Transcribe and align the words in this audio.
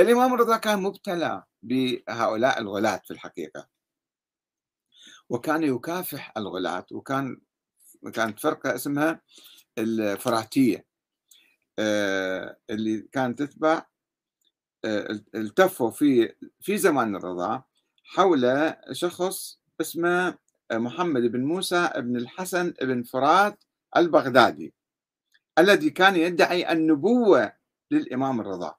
الإمام 0.00 0.34
الرضا 0.34 0.56
كان 0.56 0.82
مبتلى 0.82 1.42
بهؤلاء 1.62 2.60
الغلاة 2.60 3.00
في 3.04 3.10
الحقيقة. 3.10 3.68
وكان 5.28 5.62
يكافح 5.62 6.32
الغلاة 6.36 6.86
وكان 6.92 7.40
كانت 8.14 8.40
فرقة 8.40 8.74
اسمها 8.74 9.20
الفراتية 9.78 10.86
آه، 11.78 12.56
اللي 12.70 13.00
كانت 13.12 13.42
تتبع 13.42 13.86
آه، 14.84 15.20
التفوا 15.34 15.90
في 15.90 16.34
في 16.60 16.78
زمان 16.78 17.16
الرضا 17.16 17.62
حول 18.04 18.74
شخص 18.92 19.58
اسمه 19.80 20.38
محمد 20.72 21.22
بن 21.22 21.44
موسى 21.44 21.90
بن 21.96 22.16
الحسن 22.16 22.70
بن 22.82 23.02
فرات 23.02 23.64
البغدادي 23.96 24.74
الذي 25.58 25.90
كان 25.90 26.16
يدعي 26.16 26.72
النبوة 26.72 27.52
للإمام 27.90 28.40
الرضا 28.40 28.74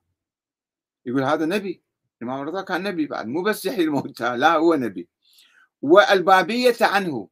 يقول 1.05 1.23
هذا 1.23 1.45
نبي. 1.45 1.83
الإمام 2.21 2.41
الرضا 2.41 2.61
كان 2.61 2.83
نبي 2.83 3.07
بعد 3.07 3.27
مو 3.27 3.43
بس 3.43 3.65
يحيي 3.65 3.83
الموتى 3.85 4.37
لا 4.37 4.55
هو 4.55 4.75
نبي. 4.75 5.09
والبابية 5.81 6.75
عنه 6.81 7.29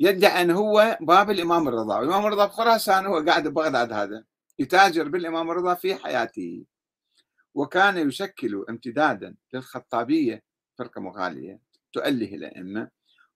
يدعي 0.00 0.42
أن 0.42 0.50
هو 0.50 0.98
باب 1.00 1.30
الإمام 1.30 1.68
الرضا. 1.68 1.98
والإمام 1.98 2.26
الرضا 2.26 2.46
بخراسان 2.46 3.06
هو 3.06 3.24
قاعد 3.26 3.48
ببغداد 3.48 3.92
هذا 3.92 4.24
يتاجر 4.58 5.08
بالإمام 5.08 5.50
الرضا 5.50 5.74
في 5.74 5.94
حياته. 5.94 6.64
وكان 7.54 8.08
يشكل 8.08 8.64
امتدادا 8.68 9.36
للخطابية 9.52 10.42
فرقة 10.78 11.00
مغالية 11.00 11.60
تؤله 11.92 12.34
الأئمة 12.34 12.88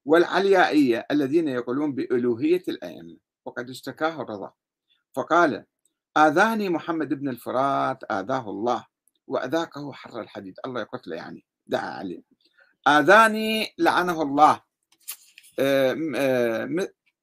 والعليائية 0.04 1.06
الذين 1.10 1.48
يقولون 1.48 1.94
بألوهية 1.94 2.62
الأئمة 2.68 3.16
وقد 3.44 3.70
اشتكاه 3.70 4.22
الرضا. 4.22 4.52
فقال 5.14 5.64
آذاني 6.16 6.68
محمد 6.68 7.14
بن 7.14 7.28
الفرات 7.28 8.04
آذاه 8.10 8.50
الله. 8.50 8.86
وأذاكه 9.26 9.92
حر 9.92 10.20
الحديد. 10.20 10.56
الله 10.64 10.80
يقتله 10.80 11.16
يعني. 11.16 11.44
دعا 11.66 11.90
عليه 11.90 12.22
آذاني 12.88 13.74
لعنه 13.78 14.22
الله. 14.22 14.62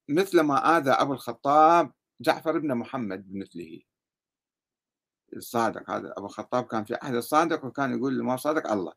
مثل 0.10 0.40
ما 0.42 0.78
آذى 0.78 0.92
أبو 0.92 1.14
الخطاب 1.14 1.92
جعفر 2.22 2.60
بن 2.60 2.76
محمد 2.76 3.32
بمثله. 3.32 3.82
الصادق 5.36 5.90
هذا 5.90 6.14
أبو 6.18 6.26
الخطاب 6.26 6.66
كان 6.66 6.84
في 6.84 6.96
عهد 6.96 7.16
الصادق 7.16 7.66
وكان 7.66 7.98
يقول 7.98 8.24
ما 8.24 8.38
صادق 8.38 8.72
الله. 8.72 8.94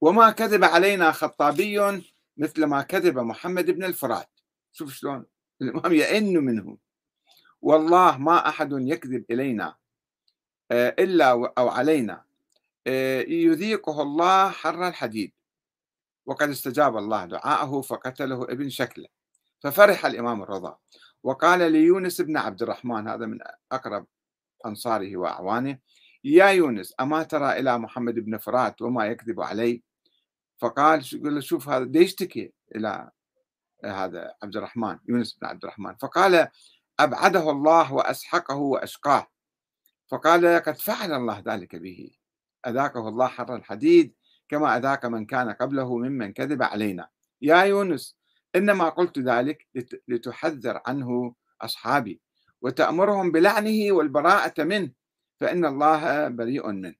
وما 0.00 0.30
كذب 0.30 0.64
علينا 0.64 1.12
خطابي 1.12 2.02
مثل 2.36 2.64
ما 2.64 2.82
كذب 2.82 3.18
محمد 3.18 3.70
بن 3.70 3.84
الفرات. 3.84 4.30
شوف 4.72 4.94
شلون. 4.94 5.26
الإمام 5.62 5.92
يئن 5.92 6.44
منه. 6.44 6.78
والله 7.60 8.18
ما 8.18 8.48
أحد 8.48 8.72
يكذب 8.72 9.24
إلينا. 9.30 9.66
آه، 9.66 9.78
إلا 10.72 11.52
أو 11.58 11.68
علينا. 11.68 12.24
آه، 12.86 13.20
يذيقه 13.20 14.02
الله 14.02 14.50
حر 14.50 14.88
الحديد. 14.88 15.32
وقد 16.26 16.48
استجاب 16.48 16.96
الله 16.96 17.24
دعاءه 17.24 17.80
فقتله 17.80 18.42
ابن 18.42 18.68
شكله. 18.68 19.06
ففرح 19.60 20.06
الإمام 20.06 20.42
الرضا. 20.42 20.78
وقال 21.22 21.72
ليونس 21.72 22.20
بن 22.20 22.36
عبد 22.36 22.62
الرحمن 22.62 23.08
هذا 23.08 23.26
من 23.26 23.38
أقرب 23.72 24.06
أنصاره 24.66 25.16
وأعوانه 25.16 25.78
يا 26.24 26.46
يونس 26.46 26.94
أما 27.00 27.22
ترى 27.22 27.58
إلى 27.58 27.78
محمد 27.78 28.14
بن 28.14 28.38
فرات 28.38 28.82
وما 28.82 29.06
يكذب 29.06 29.40
علي؟ 29.40 29.82
فقال 30.58 31.04
شوف 31.44 31.68
هذا 31.68 31.98
يشتكي 31.98 32.52
إلى 32.76 33.10
هذا 33.84 34.34
عبد 34.42 34.56
الرحمن 34.56 34.98
يونس 35.08 35.32
بن 35.32 35.46
عبد 35.46 35.64
الرحمن. 35.64 35.96
فقال 35.96 36.48
أبعده 37.00 37.50
الله 37.50 37.92
وأسحقه 37.92 38.56
وأشقاه. 38.56 39.26
فقال 40.08 40.62
قد 40.62 40.76
فعل 40.76 41.12
الله 41.12 41.42
ذلك 41.46 41.76
به. 41.76 42.10
أذاقه 42.66 43.08
الله 43.08 43.26
حر 43.26 43.56
الحديد 43.56 44.14
كما 44.48 44.76
أذاق 44.76 45.06
من 45.06 45.26
كان 45.26 45.50
قبله 45.50 45.96
ممن 45.96 46.32
كذب 46.32 46.62
علينا. 46.62 47.08
يا 47.42 47.62
يونس 47.62 48.16
إنما 48.56 48.88
قلت 48.88 49.18
ذلك 49.18 49.66
لتحذر 50.08 50.80
عنه 50.86 51.34
أصحابي 51.60 52.20
وتأمرهم 52.60 53.32
بلعنه 53.32 53.92
والبراءة 53.92 54.64
منه 54.64 54.90
فإن 55.40 55.64
الله 55.64 56.28
بريء 56.28 56.68
منه. 56.70 56.94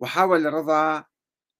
وحاول 0.00 0.46
الرضا 0.46 1.04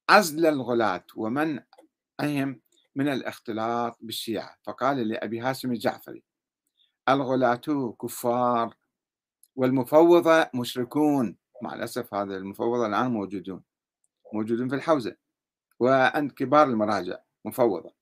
عزل 0.08 0.46
الغلاة 0.46 1.06
ومنعهم 1.16 2.60
من 2.96 3.08
الاختلاط 3.08 3.98
بالشيعة. 4.00 4.56
فقال 4.62 5.08
لأبي 5.08 5.40
هاشم 5.40 5.72
الجعفري 5.72 6.22
الغلاة 7.08 7.96
كفار 8.02 8.74
والمفوضة 9.56 10.50
مشركون 10.54 11.36
مع 11.62 11.74
الأسف 11.74 12.14
هذا 12.14 12.36
المفوضة 12.36 12.86
الآن 12.86 13.10
موجودون 13.10 13.62
موجودون 14.32 14.68
في 14.68 14.74
الحوزة 14.74 15.16
وعند 15.80 16.32
كبار 16.32 16.66
المراجع 16.66 17.18
مفوضة. 17.44 17.94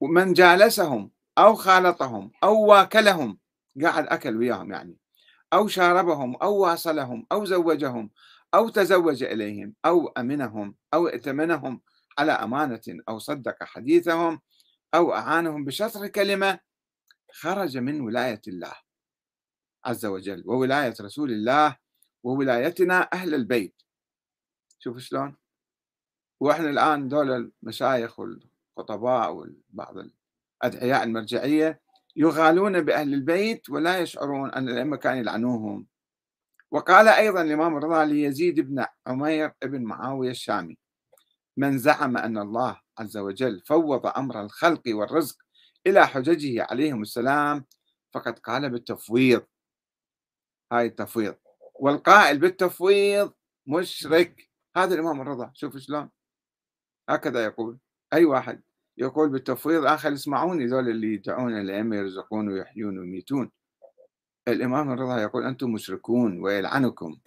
ومن 0.00 0.32
جالسهم 0.32 1.10
أو 1.38 1.54
خالطهم 1.54 2.30
أو 2.44 2.66
واكلهم 2.66 3.38
قاعد 3.82 4.06
أكل 4.06 4.36
وياهم 4.36 4.72
يعني 4.72 4.96
أو 5.52 5.68
شاربهم 5.68 6.36
أو 6.36 6.56
واصلهم 6.56 7.26
أو 7.32 7.44
زوجهم 7.44 8.10
أو 8.54 8.68
تزوج 8.68 9.22
إليهم 9.22 9.74
أو 9.84 10.08
أمنهم 10.08 10.74
أو 10.94 11.08
ائتمنهم 11.08 11.80
على 12.18 12.32
أمانة 12.32 12.80
أو 13.08 13.18
صدق 13.18 13.64
حديثهم 13.64 14.40
أو 14.94 15.12
أعانهم 15.12 15.64
بشطر 15.64 16.06
كلمة 16.06 16.58
خرج 17.32 17.78
من 17.78 18.00
ولاية 18.00 18.42
الله. 18.48 18.87
عز 19.84 20.06
وجل 20.06 20.42
وولاية 20.46 20.94
رسول 21.00 21.30
الله 21.30 21.76
وولايتنا 22.22 23.08
أهل 23.12 23.34
البيت. 23.34 23.82
شوف 24.78 24.98
شلون؟ 24.98 25.36
وإحنا 26.40 26.70
الآن 26.70 27.08
دول 27.08 27.52
المشايخ 27.62 28.20
والخطباء 28.20 29.32
وبعض 29.34 29.96
الأدعياء 30.62 31.04
المرجعية 31.04 31.80
يغالون 32.16 32.80
بأهل 32.80 33.14
البيت 33.14 33.70
ولا 33.70 33.98
يشعرون 33.98 34.50
أن 34.50 34.68
الأئمة 34.68 34.96
كانوا 34.96 35.18
يلعنوهم. 35.18 35.86
وقال 36.70 37.08
أيضا 37.08 37.42
الإمام 37.42 37.76
الرضا 37.76 38.04
ليزيد 38.04 38.60
بن 38.60 38.84
عمير 39.06 39.52
بن 39.62 39.82
معاوية 39.82 40.30
الشامي 40.30 40.78
من 41.56 41.78
زعم 41.78 42.16
أن 42.16 42.38
الله 42.38 42.80
عز 42.98 43.16
وجل 43.16 43.62
فوض 43.66 44.06
أمر 44.06 44.42
الخلق 44.42 44.82
والرزق 44.86 45.36
إلى 45.86 46.06
حججه 46.06 46.66
عليهم 46.70 47.02
السلام 47.02 47.64
فقد 48.12 48.38
قال 48.38 48.70
بالتفويض 48.70 49.42
هاي 50.72 50.86
التفويض. 50.86 51.34
والقائل 51.74 52.38
بالتفويض 52.38 53.32
مشرك. 53.66 54.50
هذا 54.76 54.94
الإمام 54.94 55.20
الرضا 55.20 55.50
شوف 55.54 55.76
شلون. 55.76 56.10
هكذا 57.08 57.44
يقول. 57.44 57.78
أي 58.12 58.24
واحد 58.24 58.62
يقول 58.96 59.28
بالتفويض 59.28 59.84
آخر 59.84 60.12
اسمعوني 60.12 60.66
ذول 60.66 60.88
اللي 60.88 61.14
يدعون 61.14 61.60
الأئمة 61.60 61.96
يرزقون 61.96 62.48
ويحيون 62.48 62.98
ويميتون. 62.98 63.50
الإمام 64.48 64.92
الرضا 64.92 65.22
يقول 65.22 65.44
أنتم 65.44 65.70
مشركون 65.70 66.40
ويلعنكم. 66.40 67.18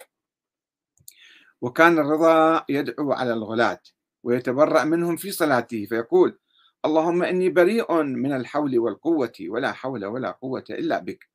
وكان 1.60 1.98
الرضا 1.98 2.64
يدعو 2.68 3.12
على 3.12 3.32
الغلاة 3.32 3.82
ويتبرأ 4.22 4.84
منهم 4.84 5.16
في 5.16 5.30
صلاته 5.30 5.86
فيقول 5.86 6.38
اللهم 6.84 7.22
إني 7.22 7.50
بريء 7.50 8.02
من 8.02 8.32
الحول 8.32 8.78
والقوة 8.78 9.32
ولا 9.48 9.72
حول 9.72 10.04
ولا 10.04 10.30
قوة 10.30 10.64
إلا 10.70 10.98
بك. 10.98 11.31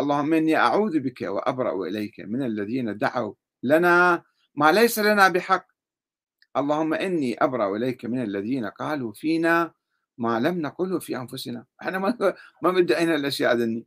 اللهم 0.00 0.34
إني 0.34 0.56
أعوذ 0.56 1.00
بك 1.00 1.22
وأبرأ 1.22 1.86
إليك 1.88 2.20
من 2.20 2.42
الذين 2.42 2.98
دعوا 2.98 3.34
لنا 3.62 4.22
ما 4.54 4.72
ليس 4.72 4.98
لنا 4.98 5.28
بحق. 5.28 5.66
اللهم 6.56 6.94
إني 6.94 7.34
أبرأ 7.44 7.76
إليك 7.76 8.04
من 8.04 8.22
الذين 8.22 8.66
قالوا 8.66 9.12
فينا 9.12 9.72
ما 10.18 10.40
لم 10.40 10.60
نقله 10.60 10.98
في 10.98 11.16
أنفسنا. 11.16 11.64
إحنا 11.82 11.98
ما 11.98 12.16
ما 12.62 12.70
مدعينا 12.72 13.14
الأشياء 13.14 13.54
ذني 13.54 13.86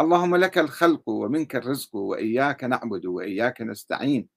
اللهم 0.00 0.36
لك 0.36 0.58
الخلق 0.58 1.08
ومنك 1.08 1.56
الرزق 1.56 1.96
وإياك 1.96 2.64
نعبد 2.64 3.06
وإياك 3.06 3.62
نستعين. 3.62 4.28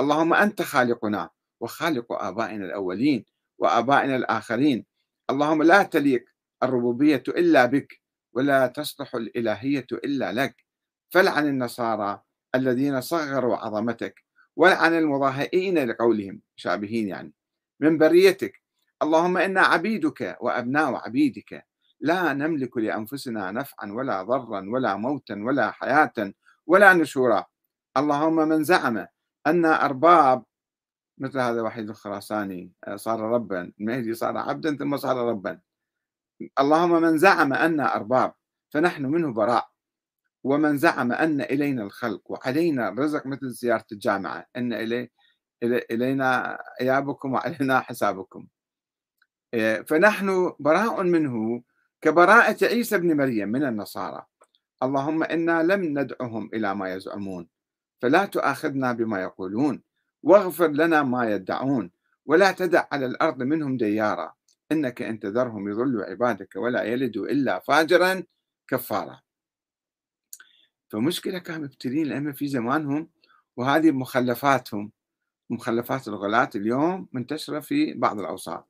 اللهم 0.00 0.34
أنت 0.34 0.62
خالقنا 0.62 1.30
وخالق 1.60 2.12
آبائنا 2.12 2.64
الأولين 2.64 3.24
وآبائنا 3.58 4.16
الآخرين. 4.16 4.86
اللهم 5.30 5.62
لا 5.62 5.82
تليق 5.82 6.24
الربوبية 6.62 7.22
إلا 7.28 7.66
بك. 7.66 8.01
ولا 8.32 8.66
تصلح 8.66 9.14
الإلهية 9.14 9.86
إلا 9.92 10.32
لك. 10.32 10.64
فلعن 11.10 11.46
النصارى 11.46 12.22
الذين 12.54 13.00
صغروا 13.00 13.56
عظمتك 13.56 14.24
ولعن 14.56 14.94
المضاهئين 14.98 15.78
لقولهم 15.78 16.40
شابهين 16.56 17.08
يعني. 17.08 17.32
من 17.80 17.98
بريتك 17.98 18.62
اللهم 19.02 19.36
إنا 19.38 19.60
عبيدك 19.60 20.36
وأبناء 20.40 20.94
عبيدك. 20.94 21.66
لا 22.00 22.32
نملك 22.32 22.76
لأنفسنا 22.76 23.50
نفعا 23.50 23.92
ولا 23.92 24.22
ضرا 24.22 24.64
ولا 24.70 24.96
موتا 24.96 25.34
ولا 25.42 25.70
حياة 25.70 26.32
ولا 26.66 26.92
نشورا. 26.92 27.44
اللهم 27.96 28.48
من 28.48 28.64
زعم 28.64 29.06
أن 29.46 29.64
أرباب 29.64 30.44
مثل 31.18 31.38
هذا 31.38 31.62
وحيد 31.62 31.88
الخراساني 31.88 32.72
آه، 32.84 32.96
صار 32.96 33.20
ربا. 33.20 33.72
المهدي 33.80 34.14
صار 34.14 34.36
عبدا 34.38 34.76
ثم 34.76 34.96
صار 34.96 35.16
ربا. 35.16 35.60
اللهم 36.60 37.02
من 37.02 37.18
زعم 37.18 37.52
أن 37.52 37.80
أرباب 37.80 38.32
فنحن 38.70 39.06
منه 39.06 39.32
براء. 39.32 39.72
ومن 40.44 40.78
زعم 40.78 41.12
أن 41.12 41.40
إلينا 41.40 41.82
الخلق 41.82 42.30
وعلينا 42.30 42.88
الرزق 42.88 43.26
مثل 43.26 43.50
زيارة 43.50 43.84
الجامعة 43.92 44.46
أن 44.56 44.72
إلي 44.72 45.10
إلينا 45.62 46.58
إيابكم 46.80 47.32
وعلينا 47.32 47.80
حسابكم. 47.80 48.46
إيه، 49.54 49.82
فنحن 49.82 50.52
براء 50.60 51.02
منه 51.02 51.62
كبراءة 52.00 52.64
عيسى 52.64 52.98
بن 52.98 53.16
مريم 53.16 53.48
من 53.48 53.64
النصارى. 53.64 54.26
اللهم 54.82 55.22
إنا 55.22 55.62
لم 55.62 55.98
ندعهم 55.98 56.50
إلى 56.54 56.74
ما 56.74 56.94
يزعمون 56.94 57.48
فلا 58.02 58.24
تؤاخذنا 58.24 58.92
بما 58.92 59.22
يقولون 59.22 59.82
واغفر 60.22 60.68
لنا 60.68 61.02
ما 61.02 61.30
يدعون 61.30 61.90
ولا 62.26 62.52
تدع 62.52 62.84
على 62.92 63.06
الأرض 63.06 63.42
منهم 63.42 63.76
ديارا. 63.76 64.32
إنك 64.72 65.02
إن 65.02 65.20
تذرهم 65.20 65.68
يضلوا 65.68 66.04
عبادك 66.04 66.56
ولا 66.56 66.82
يلدوا 66.82 67.26
إلا 67.26 67.58
فاجرا 67.58 68.22
كفارا. 68.68 69.20
فمشكلة 70.88 71.38
كانوا 71.38 71.64
مبتلين 71.64 72.06
الأئمة 72.06 72.32
في 72.32 72.48
زمانهم 72.48 73.08
وهذه 73.56 73.90
مخلفاتهم 73.90 74.92
مخلفات 75.50 76.08
الغلاة 76.08 76.50
اليوم 76.54 77.08
منتشرة 77.12 77.60
في 77.60 77.94
بعض 77.94 78.18
الأوساط 78.20 78.68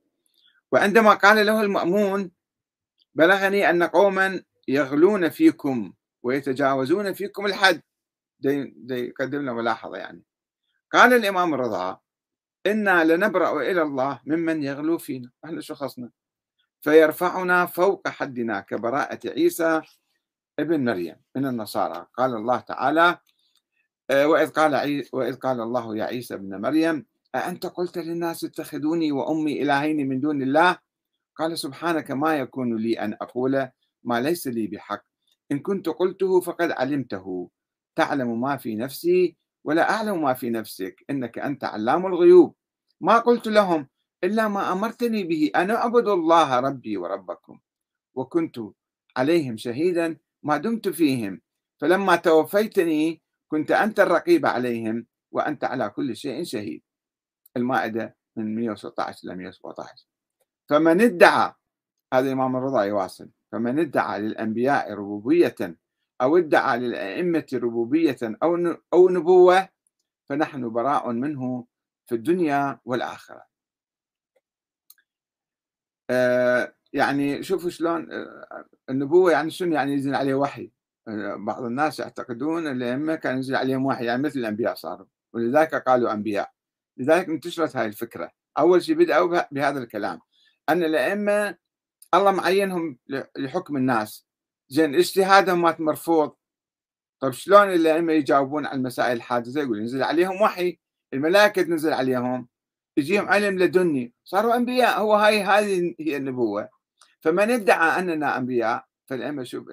وعندما 0.73 1.15
قال 1.15 1.47
له 1.47 1.63
المأمون 1.63 2.31
بلغني 3.15 3.71
أن 3.71 3.83
قوما 3.83 4.43
يغلون 4.69 5.29
فيكم 5.29 5.93
ويتجاوزون 6.23 7.13
فيكم 7.13 7.47
الحد. 7.47 7.83
دي, 8.41 8.65
دي 8.77 8.95
يقدم 8.95 9.39
لنا 9.39 9.53
ملاحظة 9.53 9.97
يعني. 9.97 10.23
قال 10.93 11.13
الإمام 11.13 11.55
الرضا 11.55 12.01
إنا 12.67 13.05
لنبرأ 13.05 13.63
إلى 13.63 13.83
الله 13.83 14.21
ممن 14.27 14.63
يغلو 14.63 14.99
فينا. 14.99 15.31
إحنا 15.45 15.61
شو 15.61 15.75
خصنا؟ 15.75 16.11
فيرفعنا 16.81 17.67
فوق 17.67 18.09
حدنا 18.09 18.61
كبراءة 18.61 19.21
عيسى 19.29 19.83
ابن 20.59 20.85
مريم 20.85 21.17
من 21.37 21.47
النصارى. 21.47 22.07
قال 22.15 22.35
الله 22.35 22.61
تعالى 22.61 23.19
آه، 24.11 24.27
وإذ 24.27 24.51
قال 24.51 24.75
عي... 24.75 25.09
وإذ 25.13 25.37
قال 25.37 25.61
الله 25.61 25.97
يا 25.97 26.05
عيسى 26.05 26.35
ابن 26.35 26.61
مريم 26.61 27.07
أأنت 27.35 27.67
قلت 27.67 27.99
للناس 27.99 28.45
اتخذوني 28.45 29.13
وأمي 29.13 29.63
إلهين 29.63 30.09
من 30.09 30.21
دون 30.21 30.43
الله؟ 30.43 30.79
قال 31.37 31.59
سبحانك 31.59 32.11
ما 32.11 32.37
يكون 32.37 32.77
لي 32.77 33.01
أن 33.01 33.17
أقول 33.21 33.69
ما 34.03 34.21
ليس 34.21 34.47
لي 34.47 34.67
بحق. 34.67 35.03
إن 35.53 35.59
كنت 35.59 35.89
قلته 35.89 36.41
فقد 36.41 36.71
علمته. 36.71 37.51
تعلم 37.97 38.41
ما 38.41 38.57
في 38.57 38.77
نفسي 38.77 39.37
ولا 39.65 39.91
أعلم 39.91 40.23
ما 40.23 40.35
في 40.35 40.51
نفسك 40.51 41.05
إنك 41.11 41.39
أنت 41.39 41.65
علام 41.65 42.07
الغيوب. 42.07 42.55
ما 43.01 43.19
قلت 43.19 43.47
لهم 43.49 43.89
إلا 44.25 44.49
ما 44.49 44.73
أمرتني 44.73 45.25
به 45.25 45.51
أن 45.57 45.71
أعبد 45.71 46.09
الله 46.09 46.61
ربي 46.61 46.97
وربكم. 46.97 47.59
وكنت 48.15 48.59
عليهم 49.17 49.57
شهيدا 49.57 50.17
ما 50.43 50.57
دمت 50.57 50.89
فيهم. 50.89 51.41
فلما 51.81 52.17
توفيتني 52.17 53.23
كنت 53.49 53.71
أنت 53.71 54.01
الرقيب 54.01 54.47
عليهم 54.47 55.07
وأنت 55.31 55.65
على 55.65 55.89
كل 55.91 56.17
شيء 56.17 56.45
شهيد. 56.45 56.83
المائدة 57.57 58.17
من 58.37 58.55
116 58.55 59.25
إلى 59.25 59.37
117 59.37 60.07
فمن 60.69 61.01
ادعى 61.01 61.53
هذا 62.13 62.27
الإمام 62.27 62.57
الرضا 62.57 62.83
يواصل 62.85 63.31
فمن 63.53 63.79
ادعى 63.79 64.21
للأنبياء 64.21 64.93
ربوبية 64.93 65.77
أو 66.23 66.37
ادعى 66.37 66.79
للأئمة 66.79 67.47
ربوبية 67.55 68.17
أو 68.43 68.77
أو 68.93 69.09
نبوة 69.09 69.69
فنحن 70.29 70.71
براء 70.71 71.13
منه 71.13 71.67
في 72.07 72.15
الدنيا 72.15 72.81
والآخرة. 72.85 73.45
آه 76.11 76.75
يعني 76.93 77.43
شوفوا 77.43 77.71
شلون 77.71 78.13
آه 78.13 78.67
النبوة 78.91 79.33
يعني 79.33 79.51
شنو؟ 79.51 79.75
يعني 79.75 79.93
ينزل 79.93 80.15
عليه 80.15 80.35
وحي. 80.35 80.73
آه 81.09 81.35
بعض 81.37 81.65
الناس 81.65 81.99
يعتقدون 82.01 82.67
الأئمة 82.67 83.15
كان 83.15 83.37
ينزل 83.37 83.57
عليهم 83.57 83.87
وحي 83.87 84.05
يعني 84.05 84.23
مثل 84.23 84.39
الأنبياء 84.39 84.75
صاروا 84.75 85.07
ولذلك 85.33 85.75
قالوا 85.75 86.13
أنبياء. 86.13 86.53
لذلك 86.97 87.29
انتشرت 87.29 87.77
هذه 87.77 87.87
الفكرة. 87.87 88.31
أول 88.59 88.83
شيء 88.83 88.95
بدأوا 88.95 89.43
بهذا 89.51 89.79
الكلام. 89.79 90.21
أن 90.69 90.83
الأئمة 90.85 91.57
الله 92.15 92.33
معينهم 92.33 92.99
لحكم 93.39 93.77
الناس. 93.77 94.27
زين 94.69 94.95
اجتهادهم 94.95 95.63
مات 95.63 95.81
مرفوض. 95.81 96.37
طيب 97.21 97.33
شلون 97.33 97.73
الائمه 97.75 98.13
يجاوبون 98.13 98.67
على 98.67 98.77
المسائل 98.77 99.17
الحادثة؟ 99.17 99.61
يقول 99.63 99.79
ينزل 99.79 100.03
عليهم 100.03 100.43
وحي 100.43 100.79
الملائكة 101.13 101.63
تنزل 101.63 101.93
عليهم 101.93 102.49
يجيهم 102.97 103.29
علم 103.29 103.59
لدني. 103.59 104.15
صاروا 104.25 104.57
أنبياء 104.57 105.01
هو 105.01 105.15
هاي 105.15 105.43
هذه 105.43 105.95
هي 106.01 106.17
النبوة. 106.17 106.69
فمن 107.21 107.51
ادعى 107.51 108.01
أننا 108.01 108.39
أنبياء 108.39 108.85
فالائمه 109.07 109.45
شوف 109.45 109.67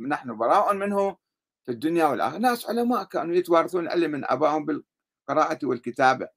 نحن 0.00 0.36
براء 0.36 0.74
منه 0.74 1.16
في 1.64 1.72
الدنيا 1.72 2.06
والآخرة. 2.06 2.38
ناس 2.38 2.70
علماء 2.70 3.04
كانوا 3.04 3.34
يتوارثون 3.34 3.84
العلم 3.84 4.10
من 4.10 4.24
أبائهم 4.24 4.64
بالقراءة 4.64 5.58
والكتابة. 5.62 6.28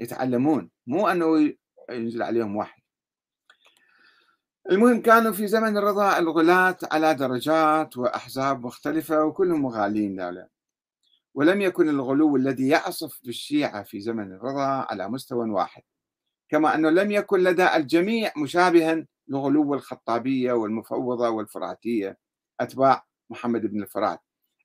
يتعلمون 0.00 0.70
مو 0.86 1.08
أنه 1.08 1.54
ينزل 1.90 2.22
عليهم 2.22 2.56
وحي. 2.56 2.82
المهم 4.70 5.02
كانوا 5.02 5.32
في 5.32 5.46
زمن 5.46 5.76
الرضا 5.76 6.18
الغلاة 6.18 6.76
على 6.92 7.14
درجات 7.14 7.96
وأحزاب 7.96 8.66
مختلفة 8.66 9.24
وكلهم 9.24 9.62
مغالين 9.62 10.16
دولة 10.16 10.48
ولم 11.34 11.60
يكن 11.60 11.88
الغلو 11.88 12.36
الذي 12.36 12.68
يعصف 12.68 13.20
بالشيعة 13.24 13.82
في 13.82 14.00
زمن 14.00 14.32
الرضا 14.32 14.86
على 14.90 15.08
مستوى 15.08 15.50
واحد 15.50 15.82
كما 16.48 16.74
أنه 16.74 16.90
لم 16.90 17.10
يكن 17.10 17.40
لدى 17.40 17.76
الجميع 17.76 18.32
مشابها 18.36 19.06
لغلو 19.28 19.74
الخطابية 19.74 20.52
والمفوضة 20.52 21.28
والفراتية 21.28 22.18
أتباع 22.60 23.06
محمد 23.30 23.66
بن 23.66 23.82
الفرات 23.82 24.20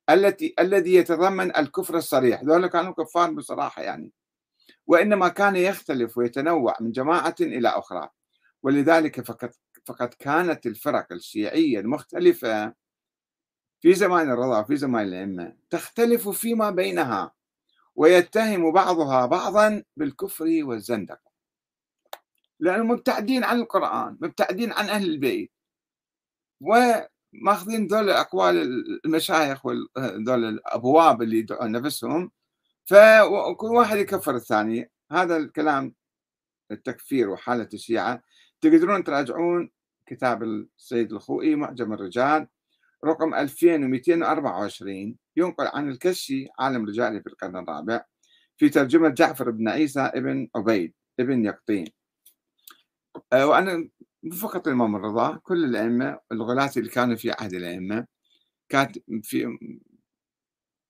التي 0.10 0.56
الذي 0.60 0.96
يتضمن 0.96 1.56
الكفر 1.58 1.98
الصريح. 1.98 2.44
ذولا 2.44 2.68
كانوا 2.68 2.94
كفار 2.94 3.32
بصراحة 3.32 3.82
يعني. 3.82 4.12
وإنما 4.88 5.28
كان 5.28 5.56
يختلف 5.56 6.18
ويتنوع 6.18 6.76
من 6.82 6.92
جماعة 6.92 7.36
إلى 7.42 7.70
أخرى. 7.70 8.10
ولذلك 8.64 9.22
فقد 9.22 9.52
فقد 9.86 10.14
كانت 10.14 10.66
الفرق 10.66 11.12
الشيعية 11.12 11.80
المختلفة 11.80 12.74
في 13.82 13.94
زمان 13.94 14.32
الرضا 14.32 14.64
في 14.64 14.78
زمان 14.78 15.08
الأئمة 15.08 15.56
تختلف 15.70 16.30
فيما 16.30 16.70
بينها 16.70 17.32
ويتهم 17.96 18.72
بعضها 18.72 19.26
بعضا 19.26 19.84
بالكفر 19.98 20.60
والزندقة. 20.64 21.32
لأنهم 22.60 22.92
مبتعدين 22.92 23.44
عن 23.44 23.60
القرآن 23.60 24.18
مبتعدين 24.22 24.72
عن 24.72 24.90
أهل 24.90 25.10
البيت 25.10 25.52
وماخذين 26.62 27.88
ذول 27.88 28.10
أقوال 28.10 28.58
المشايخ 29.06 29.66
وذول 29.66 30.46
الأبواب 30.46 31.22
اللي 31.22 31.38
يدعون 31.38 31.72
نفسهم. 31.72 32.32
فكل 32.86 33.68
واحد 33.68 33.98
يكفر 33.98 34.36
الثاني. 34.36 34.92
هذا 35.12 35.38
الكلام 35.38 35.96
التكفير 36.72 37.30
وحالة 37.30 37.70
الشيعة. 37.74 38.24
تقدرون 38.62 39.04
تراجعون 39.04 39.72
كتاب 40.06 40.44
السيد 40.44 41.14
الخوئي 41.14 41.56
معجم 41.56 41.94
الرجال 41.94 42.48
رقم 43.06 43.34
2224 43.34 45.16
ينقل 45.38 45.68
عن 45.74 45.90
الكشي 45.90 46.48
عالم 46.60 46.86
رجالي 46.86 47.22
في 47.22 47.28
القرن 47.28 47.58
الرابع 47.58 48.06
في 48.58 48.70
ترجمة 48.70 49.10
جعفر 49.10 49.52
بن 49.52 49.70
عيسى 49.70 50.00
ابن 50.00 50.48
عبيد 50.56 50.94
ابن 51.20 51.46
يقطين. 51.46 51.86
آه، 53.34 53.48
وأنا 53.48 53.90
فقط 54.42 54.68
الإمام 54.68 54.96
الرضا 54.96 55.38
كل 55.44 55.66
الأئمة 55.66 56.20
الغلاة 56.32 56.72
اللي 56.78 56.90
كانوا 56.90 57.16
في 57.16 57.32
عهد 57.32 57.54
الأئمة 57.54 58.06
كانت 58.70 58.98
في 59.24 59.58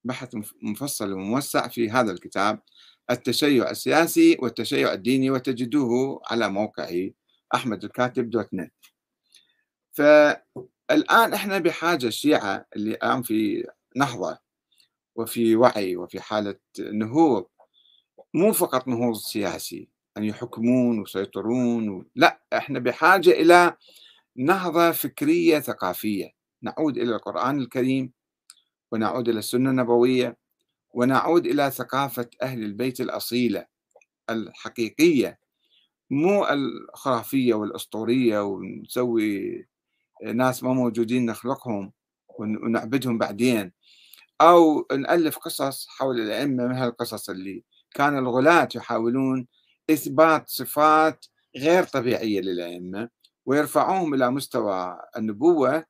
بحث 0.04 0.36
مفصل 0.62 1.12
وموسع 1.12 1.68
في 1.68 1.90
هذا 1.90 2.12
الكتاب 2.12 2.60
التشيع 3.10 3.70
السياسي 3.70 4.36
والتشيع 4.40 4.92
الديني 4.92 5.30
وتجدوه 5.30 6.20
على 6.30 6.48
موقعي 6.48 7.14
أحمد 7.54 7.84
الكاتب 7.84 8.30
دوت 8.30 8.48
نت. 8.54 8.72
فالآن 9.92 11.34
إحنا 11.34 11.58
بحاجة 11.58 12.06
الشيعه 12.06 12.66
اللي 12.76 12.90
الآن 12.90 13.22
في 13.22 13.66
نهضة 13.96 14.38
وفي 15.14 15.56
وعي 15.56 15.96
وفي 15.96 16.20
حالة 16.20 16.56
نهوض. 16.92 17.46
مو 18.34 18.52
فقط 18.52 18.88
نهوض 18.88 19.16
سياسي 19.16 19.88
أن 20.16 20.24
يحكمون 20.24 20.98
ويسيطرون 20.98 21.88
و... 21.88 22.04
لا 22.14 22.42
إحنا 22.52 22.78
بحاجة 22.78 23.30
إلى 23.30 23.76
نهضة 24.36 24.90
فكرية 24.92 25.60
ثقافية. 25.60 26.30
نعود 26.62 26.96
إلى 26.98 27.16
القرآن 27.16 27.58
الكريم 27.58 28.12
ونعود 28.92 29.28
إلى 29.28 29.38
السنة 29.38 29.70
النبوية 29.70 30.36
ونعود 30.90 31.46
إلى 31.46 31.70
ثقافة 31.70 32.30
أهل 32.42 32.62
البيت 32.62 33.00
الأصيلة 33.00 33.66
الحقيقية. 34.30 35.41
مو 36.12 36.46
الخرافية 36.48 37.54
والأسطورية 37.54 38.40
ونسوي 38.44 39.66
ناس 40.34 40.64
ما 40.64 40.74
موجودين 40.74 41.26
نخلقهم 41.26 41.92
ونعبدهم 42.40 43.18
بعدين. 43.18 43.72
أو 44.40 44.86
نألف 44.92 45.38
قصص 45.38 45.88
حول 45.88 46.20
الأئمة 46.20 46.66
من 46.68 46.74
هالقصص 46.76 47.30
اللي 47.30 47.64
كان 47.94 48.18
الغلاة 48.18 48.68
يحاولون 48.76 49.46
إثبات 49.90 50.48
صفات 50.48 51.26
غير 51.56 51.84
طبيعية 51.84 52.40
للأئمة 52.40 53.08
ويرفعوهم 53.46 54.14
إلى 54.14 54.30
مستوى 54.30 54.98
النبوة 55.16 55.84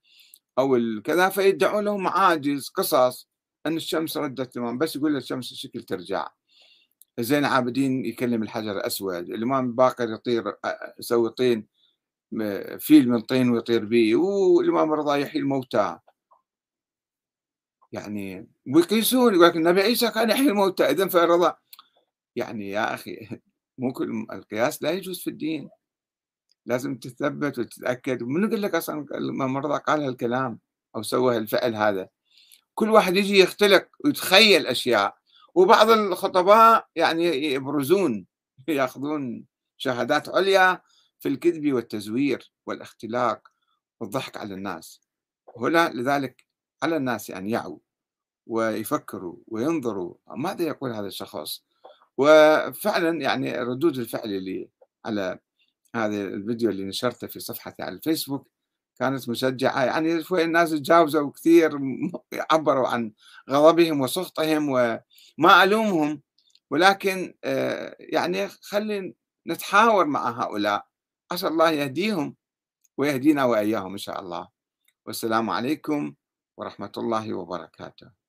أو 0.59 0.79
كذا 1.05 1.29
فيدعون 1.29 1.85
لهم 1.85 2.03
معاجز 2.03 2.69
قصص 2.69 3.29
أن 3.67 3.77
الشمس 3.77 4.17
ردت 4.19 4.55
تمام 4.55 4.79
بس 4.79 4.97
يقول 4.97 5.17
الشمس 5.17 5.53
الشكل 5.53 5.83
ترجع. 5.83 6.29
زين 7.21 7.45
عابدين 7.45 8.05
يكلم 8.05 8.43
الحجر 8.43 8.71
الأسود 8.73 9.15
الإمام 9.15 9.73
باقر 9.73 10.13
يطير 10.13 10.57
يسوي 10.99 11.31
طين 11.31 11.67
فيل 12.79 13.09
من 13.09 13.21
طين 13.21 13.51
ويطير 13.51 13.85
به 13.85 14.17
والإمام 14.17 14.93
الرضا 14.93 15.17
يحيي 15.17 15.41
الموتى. 15.41 15.99
يعني 17.93 18.49
ويقيسون 18.75 19.35
يقول 19.35 19.47
لك 19.47 19.57
النبي 19.57 19.81
عيسى 19.83 20.11
كان 20.11 20.31
يحيي 20.31 20.49
الموتى 20.49 20.85
إذا 20.85 21.09
فالرضا 21.09 21.57
يعني 22.37 22.71
يا 22.71 22.95
أخي 22.95 23.29
مو 23.79 23.93
كل 23.93 24.27
القياس 24.33 24.83
لا 24.83 24.91
يجوز 24.91 25.21
في 25.21 25.31
الدين. 25.31 25.69
لازم 26.67 26.99
تثبت 26.99 27.59
وتتأكد. 27.59 28.23
من 28.23 28.45
يقول 28.45 28.63
لك 28.63 28.75
أصلا 28.75 29.01
الإمام 29.01 29.57
الرضا 29.57 29.77
قال 29.77 30.03
هالكلام 30.03 30.59
أو 30.97 31.03
سوى 31.03 31.37
الفعل 31.39 31.75
هذا؟ 31.75 32.09
كل 32.75 32.91
واحد 32.91 33.17
يجي 33.17 33.39
يختلق 33.39 33.89
ويتخيل 34.05 34.67
أشياء. 34.67 35.22
وبعض 35.55 35.91
الخطباء 35.91 36.89
يعني 36.97 37.25
يبرزون 37.53 38.27
ياخذون 38.69 39.47
شهادات 39.77 40.29
عليا 40.29 40.83
في 41.21 41.29
الكذب 41.29 41.73
والتزوير 41.73 42.53
والاختلاق 42.67 43.49
والضحك 44.01 44.37
على 44.37 44.55
الناس. 44.55 45.01
هنا 45.57 45.91
لذلك 45.95 46.47
على 46.83 46.97
الناس 46.97 47.31
أن 47.31 47.49
يعوا 47.49 47.79
ويفكروا 48.47 49.37
وينظروا 49.47 50.15
ماذا 50.37 50.63
يقول 50.63 50.93
هذا 50.93 51.07
الشخص. 51.07 51.65
وفعلا 52.19 53.21
يعني 53.21 53.59
ردود 53.59 53.99
الفعل 53.99 54.33
اللي 54.33 54.69
على 55.05 55.39
هذا 55.95 56.23
الفيديو 56.23 56.71
اللي 56.71 56.85
نشرته 56.85 57.27
في 57.27 57.41
صفحتي 57.41 57.83
على 57.83 57.97
الفيسبوك 57.97 58.52
كانت 59.03 59.29
مشجعة. 59.29 59.85
يعني 59.85 60.23
شوي 60.23 60.45
الناس 60.45 60.71
تجاوزوا 60.71 61.31
كثير 61.31 61.79
عبروا 62.51 62.89
عن 62.89 63.13
غضبهم 63.51 64.01
وسخطهم 64.01 64.69
وما 64.69 65.65
ألومهم. 65.65 66.23
ولكن 66.71 67.35
آه، 67.45 67.97
يعني 68.01 68.49
خلي 68.49 69.15
نتحاور 69.47 70.05
مع 70.05 70.31
هؤلاء. 70.43 70.87
عسى 71.33 71.47
الله 71.49 71.71
يهديهم 71.71 72.37
ويهدينا 72.99 73.45
وإياهم 73.45 73.93
إن 73.93 73.99
شاء 73.99 74.21
الله. 74.21 74.49
والسلام 75.07 75.51
عليكم 75.51 76.15
ورحمة 76.57 76.93
الله 76.97 77.35
وبركاته. 77.35 78.22